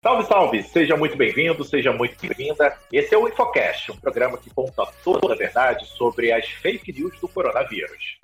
Salve, 0.00 0.26
salve! 0.26 0.62
Seja 0.62 0.96
muito 0.96 1.16
bem-vindo, 1.16 1.64
seja 1.64 1.92
muito 1.92 2.16
bem-vinda. 2.20 2.72
Esse 2.92 3.16
é 3.16 3.18
o 3.18 3.26
Infocast, 3.26 3.90
um 3.90 3.96
programa 3.96 4.38
que 4.38 4.48
conta 4.48 4.86
toda 5.02 5.32
a 5.32 5.36
verdade 5.36 5.86
sobre 5.86 6.30
as 6.30 6.46
fake 6.46 6.92
news 6.92 7.18
do 7.18 7.26
coronavírus. 7.26 8.20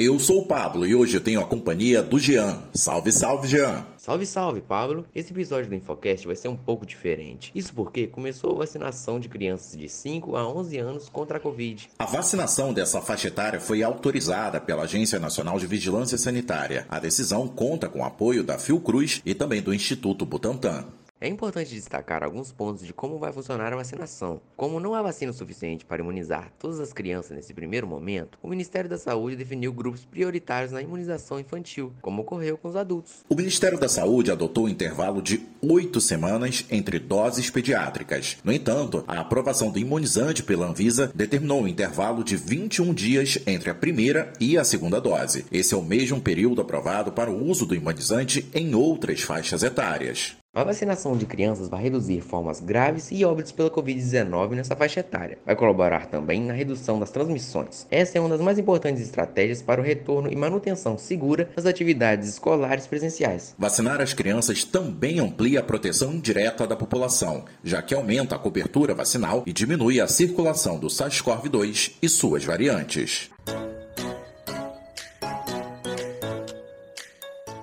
Eu 0.00 0.16
sou 0.20 0.42
o 0.42 0.46
Pablo 0.46 0.86
e 0.86 0.94
hoje 0.94 1.16
eu 1.16 1.20
tenho 1.20 1.40
a 1.40 1.44
companhia 1.44 2.00
do 2.00 2.20
Jean. 2.20 2.62
Salve, 2.72 3.10
salve, 3.10 3.48
Jean! 3.48 3.84
Salve, 3.96 4.26
salve, 4.26 4.60
Pablo! 4.60 5.04
Esse 5.12 5.32
episódio 5.32 5.68
do 5.68 5.74
Infocast 5.74 6.24
vai 6.24 6.36
ser 6.36 6.46
um 6.46 6.56
pouco 6.56 6.86
diferente. 6.86 7.50
Isso 7.52 7.74
porque 7.74 8.06
começou 8.06 8.52
a 8.52 8.58
vacinação 8.58 9.18
de 9.18 9.28
crianças 9.28 9.76
de 9.76 9.88
5 9.88 10.36
a 10.36 10.48
11 10.48 10.78
anos 10.78 11.08
contra 11.08 11.38
a 11.38 11.40
Covid. 11.40 11.90
A 11.98 12.06
vacinação 12.06 12.72
dessa 12.72 13.00
faixa 13.00 13.26
etária 13.26 13.58
foi 13.58 13.82
autorizada 13.82 14.60
pela 14.60 14.84
Agência 14.84 15.18
Nacional 15.18 15.58
de 15.58 15.66
Vigilância 15.66 16.16
Sanitária. 16.16 16.86
A 16.88 17.00
decisão 17.00 17.48
conta 17.48 17.88
com 17.88 17.98
o 17.98 18.04
apoio 18.04 18.44
da 18.44 18.56
Fiocruz 18.56 19.20
e 19.26 19.34
também 19.34 19.60
do 19.60 19.74
Instituto 19.74 20.24
Butantan. 20.24 20.84
É 21.20 21.26
importante 21.26 21.74
destacar 21.74 22.22
alguns 22.22 22.52
pontos 22.52 22.86
de 22.86 22.92
como 22.92 23.18
vai 23.18 23.32
funcionar 23.32 23.72
a 23.72 23.76
vacinação. 23.76 24.40
Como 24.56 24.78
não 24.78 24.94
há 24.94 25.02
vacina 25.02 25.32
suficiente 25.32 25.84
para 25.84 26.00
imunizar 26.00 26.52
todas 26.60 26.78
as 26.78 26.92
crianças 26.92 27.36
nesse 27.36 27.52
primeiro 27.52 27.88
momento, 27.88 28.38
o 28.40 28.46
Ministério 28.46 28.88
da 28.88 28.96
Saúde 28.96 29.34
definiu 29.34 29.72
grupos 29.72 30.04
prioritários 30.04 30.70
na 30.70 30.80
imunização 30.80 31.40
infantil, 31.40 31.92
como 32.00 32.22
ocorreu 32.22 32.56
com 32.56 32.68
os 32.68 32.76
adultos. 32.76 33.24
O 33.28 33.34
Ministério 33.34 33.80
da 33.80 33.88
Saúde 33.88 34.30
adotou 34.30 34.66
um 34.66 34.68
intervalo 34.68 35.20
de 35.20 35.44
oito 35.60 36.00
semanas 36.00 36.64
entre 36.70 37.00
doses 37.00 37.50
pediátricas. 37.50 38.36
No 38.44 38.52
entanto, 38.52 39.02
a 39.08 39.18
aprovação 39.18 39.72
do 39.72 39.80
imunizante 39.80 40.44
pela 40.44 40.68
Anvisa 40.68 41.10
determinou 41.12 41.62
um 41.62 41.68
intervalo 41.68 42.22
de 42.22 42.36
21 42.36 42.94
dias 42.94 43.40
entre 43.44 43.70
a 43.70 43.74
primeira 43.74 44.32
e 44.38 44.56
a 44.56 44.62
segunda 44.62 45.00
dose. 45.00 45.44
Esse 45.50 45.74
é 45.74 45.76
o 45.76 45.82
mesmo 45.82 46.20
período 46.20 46.60
aprovado 46.60 47.10
para 47.10 47.28
o 47.28 47.44
uso 47.44 47.66
do 47.66 47.74
imunizante 47.74 48.48
em 48.54 48.72
outras 48.76 49.20
faixas 49.22 49.64
etárias. 49.64 50.37
A 50.58 50.64
vacinação 50.64 51.16
de 51.16 51.24
crianças 51.24 51.68
vai 51.68 51.80
reduzir 51.84 52.20
formas 52.20 52.58
graves 52.58 53.12
e 53.12 53.24
óbitos 53.24 53.52
pela 53.52 53.70
Covid-19 53.70 54.56
nessa 54.56 54.74
faixa 54.74 54.98
etária. 54.98 55.38
Vai 55.46 55.54
colaborar 55.54 56.06
também 56.06 56.42
na 56.42 56.52
redução 56.52 56.98
das 56.98 57.12
transmissões. 57.12 57.86
Essa 57.88 58.18
é 58.18 58.20
uma 58.20 58.28
das 58.28 58.40
mais 58.40 58.58
importantes 58.58 59.00
estratégias 59.00 59.62
para 59.62 59.80
o 59.80 59.84
retorno 59.84 60.28
e 60.28 60.34
manutenção 60.34 60.98
segura 60.98 61.48
das 61.54 61.64
atividades 61.64 62.28
escolares 62.28 62.88
presenciais. 62.88 63.54
Vacinar 63.56 64.00
as 64.00 64.12
crianças 64.12 64.64
também 64.64 65.20
amplia 65.20 65.60
a 65.60 65.62
proteção 65.62 66.18
direta 66.18 66.66
da 66.66 66.74
população, 66.74 67.44
já 67.62 67.80
que 67.80 67.94
aumenta 67.94 68.34
a 68.34 68.38
cobertura 68.40 68.96
vacinal 68.96 69.44
e 69.46 69.52
diminui 69.52 70.00
a 70.00 70.08
circulação 70.08 70.76
do 70.76 70.88
SARS-CoV-2 70.88 71.92
e 72.02 72.08
suas 72.08 72.44
variantes. 72.44 73.30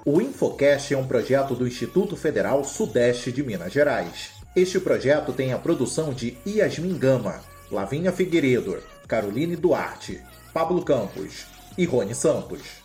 O 0.07 0.21
Infocast 0.21 0.93
é 0.93 0.97
um 0.97 1.07
projeto 1.07 1.55
do 1.55 1.67
Instituto 1.67 2.15
Federal 2.15 2.63
Sudeste 2.63 3.31
de 3.31 3.41
Minas 3.41 3.73
Gerais. 3.73 4.33
Este 4.55 4.79
projeto 4.79 5.33
tem 5.33 5.51
a 5.51 5.57
produção 5.57 6.13
de 6.13 6.37
Yasmin 6.45 6.95
Gama, 6.95 7.41
Lavinha 7.71 8.11
Figueiredo, 8.11 8.77
Caroline 9.07 9.55
Duarte, 9.55 10.21
Pablo 10.53 10.85
Campos 10.85 11.47
e 11.75 11.85
Rony 11.85 12.13
Santos. 12.13 12.84